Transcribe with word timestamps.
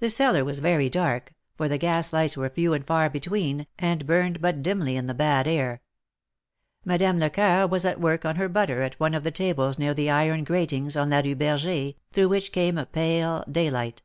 The 0.00 0.10
cellar 0.10 0.44
was 0.44 0.58
very 0.60 0.90
dark, 0.90 1.32
for 1.56 1.70
the 1.70 1.78
gas 1.78 2.12
lights 2.12 2.36
were 2.36 2.50
few 2.50 2.74
and 2.74 2.86
far 2.86 3.08
between, 3.08 3.66
and 3.78 4.06
burned 4.06 4.42
but 4.42 4.62
dimly 4.62 4.94
in 4.94 5.06
the 5.06 5.14
bad 5.14 5.46
air. 5.48 5.80
Madame 6.84 7.16
Lecoeur 7.18 7.66
was 7.66 7.86
at 7.86 7.98
work 7.98 8.26
on 8.26 8.36
her 8.36 8.50
butter 8.50 8.82
at 8.82 9.00
one 9.00 9.14
of 9.14 9.24
the 9.24 9.30
tables 9.30 9.78
near 9.78 9.94
the 9.94 10.10
iron 10.10 10.44
gratings 10.44 10.98
on 10.98 11.08
la 11.08 11.20
Rue 11.20 11.34
Berger, 11.34 11.92
through 12.12 12.28
which 12.28 12.52
came 12.52 12.76
a 12.76 12.84
pale 12.84 13.42
daylight. 13.50 14.02